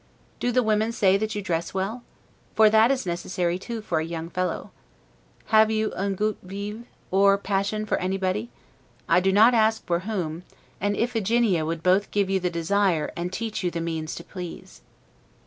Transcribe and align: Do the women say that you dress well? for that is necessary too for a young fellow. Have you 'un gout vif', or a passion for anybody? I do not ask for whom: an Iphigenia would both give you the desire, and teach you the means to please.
Do 0.39 0.51
the 0.51 0.63
women 0.63 0.91
say 0.91 1.15
that 1.17 1.35
you 1.35 1.43
dress 1.43 1.75
well? 1.75 2.01
for 2.55 2.71
that 2.71 2.89
is 2.89 3.05
necessary 3.05 3.59
too 3.59 3.83
for 3.83 3.99
a 3.99 4.03
young 4.03 4.31
fellow. 4.31 4.71
Have 5.53 5.69
you 5.69 5.93
'un 5.95 6.15
gout 6.15 6.37
vif', 6.41 6.85
or 7.11 7.35
a 7.35 7.37
passion 7.37 7.85
for 7.85 7.99
anybody? 7.99 8.49
I 9.07 9.19
do 9.19 9.31
not 9.31 9.53
ask 9.53 9.85
for 9.85 9.99
whom: 9.99 10.41
an 10.79 10.95
Iphigenia 10.95 11.67
would 11.67 11.83
both 11.83 12.09
give 12.09 12.31
you 12.31 12.39
the 12.39 12.49
desire, 12.49 13.11
and 13.15 13.31
teach 13.31 13.63
you 13.63 13.69
the 13.69 13.79
means 13.79 14.15
to 14.15 14.23
please. 14.23 14.81